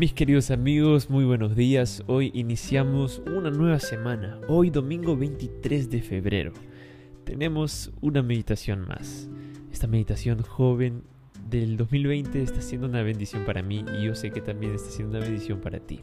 Mis 0.00 0.14
queridos 0.14 0.50
amigos, 0.50 1.10
muy 1.10 1.26
buenos 1.26 1.54
días. 1.54 2.02
Hoy 2.06 2.30
iniciamos 2.32 3.20
una 3.26 3.50
nueva 3.50 3.78
semana. 3.80 4.40
Hoy 4.48 4.70
domingo 4.70 5.14
23 5.14 5.90
de 5.90 6.00
febrero. 6.00 6.54
Tenemos 7.24 7.92
una 8.00 8.22
meditación 8.22 8.88
más. 8.88 9.28
Esta 9.70 9.86
meditación 9.86 10.40
joven 10.40 11.02
del 11.50 11.76
2020 11.76 12.42
está 12.42 12.62
siendo 12.62 12.86
una 12.86 13.02
bendición 13.02 13.44
para 13.44 13.62
mí 13.62 13.84
y 13.98 14.06
yo 14.06 14.14
sé 14.14 14.30
que 14.30 14.40
también 14.40 14.74
está 14.74 14.88
siendo 14.88 15.18
una 15.18 15.26
bendición 15.26 15.60
para 15.60 15.80
ti. 15.80 16.00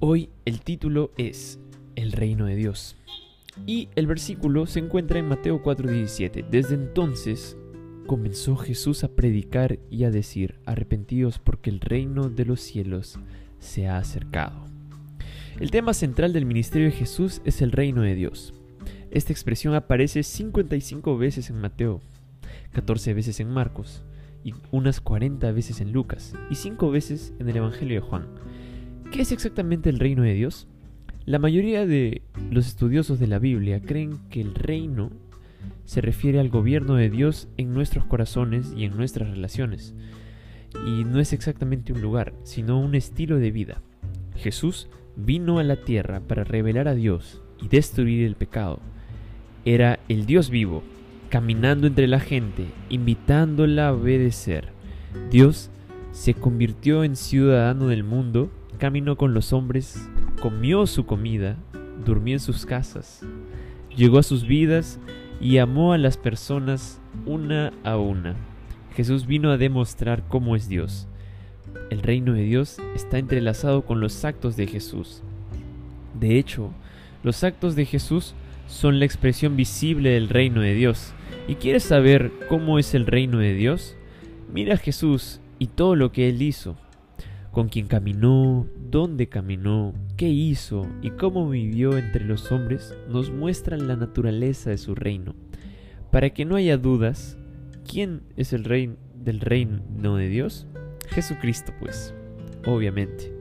Hoy 0.00 0.28
el 0.44 0.60
título 0.62 1.12
es 1.16 1.60
El 1.94 2.10
reino 2.10 2.46
de 2.46 2.56
Dios. 2.56 2.96
Y 3.66 3.88
el 3.94 4.08
versículo 4.08 4.66
se 4.66 4.80
encuentra 4.80 5.20
en 5.20 5.28
Mateo 5.28 5.62
4:17. 5.62 6.44
Desde 6.50 6.74
entonces 6.74 7.56
comenzó 8.08 8.56
Jesús 8.56 9.04
a 9.04 9.14
predicar 9.14 9.78
y 9.90 10.02
a 10.02 10.10
decir, 10.10 10.56
arrepentidos 10.64 11.38
porque 11.38 11.70
el 11.70 11.78
reino 11.78 12.30
de 12.30 12.46
los 12.46 12.60
cielos 12.60 13.20
se 13.60 13.86
ha 13.86 13.98
acercado. 13.98 14.64
El 15.60 15.70
tema 15.70 15.92
central 15.92 16.32
del 16.32 16.46
ministerio 16.46 16.88
de 16.88 16.96
Jesús 16.96 17.42
es 17.44 17.60
el 17.60 17.70
reino 17.70 18.00
de 18.02 18.14
Dios. 18.14 18.54
Esta 19.10 19.32
expresión 19.32 19.74
aparece 19.74 20.22
55 20.22 21.18
veces 21.18 21.50
en 21.50 21.60
Mateo, 21.60 22.00
14 22.72 23.12
veces 23.12 23.40
en 23.40 23.50
Marcos, 23.50 24.02
y 24.42 24.54
unas 24.70 25.00
40 25.02 25.52
veces 25.52 25.82
en 25.82 25.92
Lucas, 25.92 26.34
y 26.50 26.54
5 26.54 26.90
veces 26.90 27.34
en 27.38 27.48
el 27.50 27.58
Evangelio 27.58 28.00
de 28.00 28.06
Juan. 28.08 28.26
¿Qué 29.12 29.20
es 29.20 29.32
exactamente 29.32 29.90
el 29.90 29.98
reino 29.98 30.22
de 30.22 30.32
Dios? 30.32 30.66
La 31.26 31.38
mayoría 31.38 31.84
de 31.84 32.22
los 32.50 32.66
estudiosos 32.66 33.18
de 33.18 33.26
la 33.26 33.38
Biblia 33.38 33.82
creen 33.82 34.18
que 34.30 34.40
el 34.40 34.54
reino 34.54 35.10
se 35.84 36.00
refiere 36.00 36.40
al 36.40 36.50
gobierno 36.50 36.94
de 36.94 37.10
Dios 37.10 37.48
en 37.56 37.72
nuestros 37.72 38.04
corazones 38.04 38.72
y 38.76 38.84
en 38.84 38.96
nuestras 38.96 39.30
relaciones. 39.30 39.94
Y 40.86 41.04
no 41.04 41.18
es 41.18 41.32
exactamente 41.32 41.92
un 41.92 42.02
lugar, 42.02 42.34
sino 42.42 42.78
un 42.78 42.94
estilo 42.94 43.38
de 43.38 43.50
vida. 43.50 43.80
Jesús 44.36 44.88
vino 45.16 45.58
a 45.58 45.64
la 45.64 45.76
tierra 45.76 46.20
para 46.20 46.44
revelar 46.44 46.88
a 46.88 46.94
Dios 46.94 47.42
y 47.60 47.68
destruir 47.68 48.24
el 48.24 48.36
pecado. 48.36 48.80
Era 49.64 49.98
el 50.08 50.26
Dios 50.26 50.50
vivo, 50.50 50.82
caminando 51.28 51.86
entre 51.86 52.06
la 52.06 52.20
gente, 52.20 52.66
invitándola 52.88 53.88
a 53.88 53.92
obedecer. 53.92 54.68
Dios 55.30 55.70
se 56.12 56.34
convirtió 56.34 57.04
en 57.04 57.16
ciudadano 57.16 57.88
del 57.88 58.04
mundo, 58.04 58.50
caminó 58.78 59.16
con 59.16 59.34
los 59.34 59.52
hombres, 59.52 60.08
comió 60.40 60.86
su 60.86 61.06
comida, 61.06 61.56
durmió 62.04 62.34
en 62.34 62.40
sus 62.40 62.64
casas, 62.64 63.22
llegó 63.96 64.18
a 64.18 64.22
sus 64.22 64.46
vidas 64.46 65.00
y 65.40 65.58
amó 65.58 65.92
a 65.92 65.98
las 65.98 66.16
personas 66.16 67.00
una 67.26 67.72
a 67.84 67.96
una. 67.96 68.36
Jesús 68.94 69.26
vino 69.26 69.50
a 69.50 69.56
demostrar 69.56 70.24
cómo 70.28 70.56
es 70.56 70.68
Dios. 70.68 71.06
El 71.90 72.02
reino 72.02 72.32
de 72.32 72.42
Dios 72.42 72.78
está 72.94 73.18
entrelazado 73.18 73.82
con 73.84 74.00
los 74.00 74.24
actos 74.24 74.56
de 74.56 74.66
Jesús. 74.66 75.22
De 76.18 76.38
hecho, 76.38 76.70
los 77.22 77.44
actos 77.44 77.76
de 77.76 77.84
Jesús 77.84 78.34
son 78.66 78.98
la 78.98 79.04
expresión 79.04 79.56
visible 79.56 80.10
del 80.10 80.28
reino 80.28 80.60
de 80.60 80.74
Dios. 80.74 81.12
¿Y 81.46 81.54
quieres 81.54 81.84
saber 81.84 82.32
cómo 82.48 82.78
es 82.78 82.94
el 82.94 83.06
reino 83.06 83.38
de 83.38 83.54
Dios? 83.54 83.96
Mira 84.52 84.74
a 84.74 84.78
Jesús 84.78 85.40
y 85.58 85.68
todo 85.68 85.94
lo 85.94 86.12
que 86.12 86.28
él 86.28 86.42
hizo 86.42 86.76
con 87.58 87.70
quién 87.70 87.88
caminó, 87.88 88.68
dónde 88.88 89.28
caminó, 89.28 89.92
qué 90.16 90.28
hizo 90.28 90.86
y 91.02 91.10
cómo 91.10 91.50
vivió 91.50 91.98
entre 91.98 92.24
los 92.24 92.52
hombres, 92.52 92.94
nos 93.08 93.32
muestran 93.32 93.88
la 93.88 93.96
naturaleza 93.96 94.70
de 94.70 94.78
su 94.78 94.94
reino. 94.94 95.34
Para 96.12 96.30
que 96.30 96.44
no 96.44 96.54
haya 96.54 96.78
dudas, 96.78 97.36
¿quién 97.84 98.22
es 98.36 98.52
el 98.52 98.62
rey 98.62 98.94
del 99.16 99.40
reino 99.40 100.14
de 100.14 100.28
Dios? 100.28 100.68
Jesucristo, 101.08 101.72
pues, 101.80 102.14
obviamente. 102.64 103.34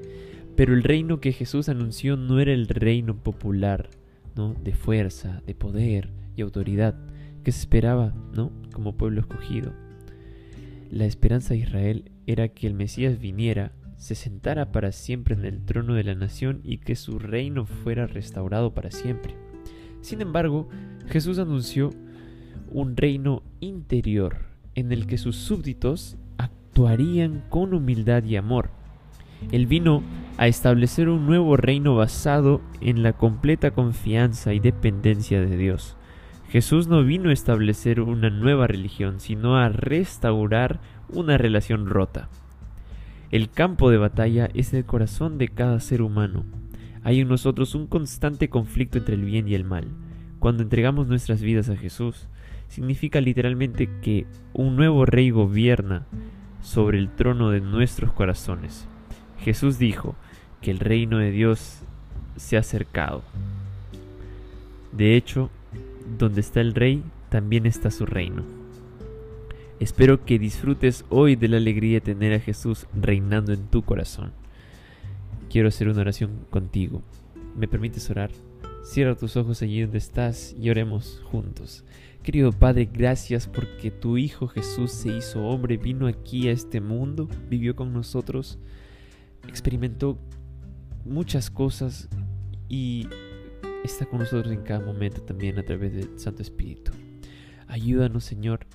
Pero 0.56 0.74
el 0.74 0.82
reino 0.82 1.22
que 1.22 1.32
Jesús 1.32 1.70
anunció 1.70 2.18
no 2.18 2.40
era 2.40 2.54
el 2.54 2.68
reino 2.70 3.22
popular, 3.22 3.92
¿no? 4.36 4.56
De 4.56 4.74
fuerza, 4.74 5.44
de 5.46 5.54
poder 5.54 6.10
y 6.36 6.42
autoridad 6.42 6.96
que 7.44 7.52
se 7.52 7.60
esperaba, 7.60 8.16
¿no? 8.34 8.52
Como 8.74 8.98
pueblo 8.98 9.22
escogido. 9.22 9.74
La 10.90 11.06
esperanza 11.06 11.54
de 11.54 11.60
Israel 11.60 12.12
era 12.26 12.48
que 12.48 12.66
el 12.66 12.74
Mesías 12.74 13.20
viniera 13.20 13.74
se 13.98 14.16
sentara 14.16 14.72
para 14.72 14.92
siempre 14.92 15.36
en 15.36 15.46
el 15.46 15.66
trono 15.66 15.96
de 15.96 16.04
la 16.04 16.16
nación 16.16 16.62
y 16.64 16.78
que 16.78 16.96
su 16.96 17.20
reino 17.20 17.66
fuera 17.66 18.08
restaurado 18.08 18.74
para 18.74 18.92
siempre. 18.92 19.36
Sin 20.02 20.22
embargo, 20.22 20.70
Jesús 21.08 21.40
anunció 21.40 21.92
un 22.70 22.96
reino 22.96 23.44
interior 23.60 24.38
en 24.76 24.92
el 24.92 25.08
que 25.08 25.18
sus 25.18 25.36
súbditos 25.36 26.18
actuarían 26.38 27.44
con 27.50 27.74
humildad 27.74 28.24
y 28.24 28.36
amor. 28.36 28.70
Él 29.52 29.66
vino 29.66 30.04
a 30.38 30.48
establecer 30.48 31.10
un 31.10 31.26
nuevo 31.26 31.58
reino 31.58 31.96
basado 31.96 32.62
en 32.82 33.02
la 33.02 33.14
completa 33.14 33.72
confianza 33.72 34.54
y 34.54 34.60
dependencia 34.60 35.42
de 35.42 35.58
Dios. 35.58 35.98
Jesús 36.50 36.88
no 36.88 37.04
vino 37.04 37.30
a 37.30 37.34
establecer 37.34 38.00
una 38.00 38.30
nueva 38.30 38.68
religión, 38.68 39.20
sino 39.20 39.58
a 39.58 39.70
restaurar 39.70 40.80
una 41.10 41.38
relación 41.38 41.88
rota. 41.88 42.30
El 43.30 43.50
campo 43.50 43.90
de 43.90 43.98
batalla 43.98 44.50
es 44.54 44.74
el 44.74 44.86
corazón 44.86 45.38
de 45.38 45.50
cada 45.50 45.82
ser 45.82 46.02
humano. 46.02 46.46
Hay 47.04 47.20
en 47.20 47.28
nosotros 47.28 47.76
un 47.76 47.86
constante 47.86 48.50
conflicto 48.50 48.98
entre 48.98 49.16
el 49.16 49.26
bien 49.26 49.50
y 49.50 49.56
el 49.56 49.66
mal. 49.66 49.88
Cuando 50.40 50.64
entregamos 50.64 51.08
nuestras 51.08 51.42
vidas 51.42 51.70
a 51.70 51.76
Jesús, 51.76 52.28
significa 52.70 53.20
literalmente 53.20 53.90
que 54.02 54.28
un 54.54 54.78
nuevo 54.78 55.06
rey 55.06 55.30
gobierna 55.30 56.06
sobre 56.62 57.00
el 57.00 57.10
trono 57.10 57.50
de 57.50 57.60
nuestros 57.60 58.14
corazones. 58.14 58.88
Jesús 59.40 59.78
dijo 59.78 60.16
que 60.62 60.72
el 60.72 60.80
reino 60.80 61.18
de 61.18 61.32
Dios 61.32 61.82
se 62.38 62.56
ha 62.56 62.62
acercado. 62.62 63.24
De 64.94 65.18
hecho, 65.18 65.50
donde 66.18 66.40
está 66.40 66.62
el 66.62 66.74
rey, 66.74 67.04
también 67.30 67.66
está 67.66 67.92
su 67.92 68.06
reino. 68.06 68.57
Espero 69.80 70.26
que 70.26 70.40
disfrutes 70.40 71.06
hoy 71.10 71.36
de 71.36 71.48
la 71.48 71.58
alegría 71.58 71.96
de 71.96 72.02
tener 72.02 72.34
a 72.34 72.40
Jesús 72.40 72.88
reinando 73.00 73.54
en 73.54 73.68
tu 73.68 73.84
corazón. 73.84 74.32
Quiero 75.52 75.68
hacer 75.68 75.88
una 75.88 76.02
oración 76.02 76.48
contigo. 76.50 77.04
¿Me 77.56 77.68
permites 77.68 78.10
orar? 78.10 78.32
Cierra 78.84 79.14
tus 79.14 79.38
ojos 79.38 79.62
allí 79.62 79.82
donde 79.82 80.00
estás 80.00 80.56
y 80.60 80.72
oremos 80.72 81.22
juntos. 81.26 81.84
Querido 82.24 82.52
Padre, 82.52 82.90
gracias 82.92 83.46
porque 83.48 83.92
tu 83.92 84.18
Hijo 84.18 84.48
Jesús 84.48 84.92
se 84.92 85.16
hizo 85.16 85.46
hombre, 85.46 85.78
vino 85.78 86.08
aquí 86.08 86.48
a 86.48 86.54
este 86.54 86.82
mundo, 86.82 87.30
vivió 87.48 87.76
con 87.76 87.94
nosotros, 87.94 88.58
experimentó 89.48 90.18
muchas 91.06 91.52
cosas 91.52 92.10
y 92.68 93.08
está 93.84 94.08
con 94.08 94.20
nosotros 94.20 94.52
en 94.52 94.64
cada 94.64 94.84
momento 94.84 95.22
también 95.22 95.60
a 95.60 95.64
través 95.64 95.94
del 95.94 96.20
Santo 96.20 96.42
Espíritu. 96.42 96.92
Ayúdanos, 97.68 98.24
Señor, 98.24 98.66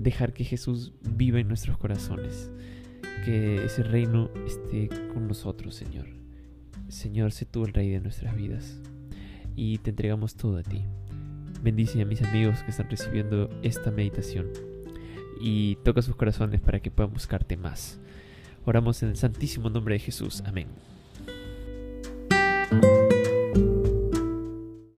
dejar 0.00 0.32
que 0.32 0.44
Jesús 0.44 0.92
viva 1.02 1.40
en 1.40 1.48
nuestros 1.48 1.76
corazones, 1.76 2.50
que 3.24 3.64
ese 3.64 3.82
reino 3.82 4.30
esté 4.46 4.88
con 5.12 5.28
nosotros, 5.28 5.74
Señor. 5.74 6.06
Señor, 6.88 7.32
sé 7.32 7.44
tú 7.44 7.64
el 7.66 7.74
rey 7.74 7.90
de 7.90 8.00
nuestras 8.00 8.34
vidas 8.34 8.80
y 9.54 9.78
te 9.78 9.90
entregamos 9.90 10.34
todo 10.34 10.56
a 10.56 10.62
ti. 10.62 10.82
Bendice 11.62 12.00
a 12.00 12.06
mis 12.06 12.22
amigos 12.22 12.62
que 12.62 12.70
están 12.70 12.88
recibiendo 12.88 13.50
esta 13.62 13.90
meditación 13.90 14.48
y 15.38 15.76
toca 15.84 16.00
sus 16.00 16.16
corazones 16.16 16.62
para 16.62 16.80
que 16.80 16.90
puedan 16.90 17.12
buscarte 17.12 17.58
más. 17.58 18.00
Oramos 18.64 19.02
en 19.02 19.10
el 19.10 19.16
santísimo 19.16 19.68
nombre 19.68 19.94
de 19.94 20.00
Jesús. 20.00 20.42
Amén. 20.46 20.68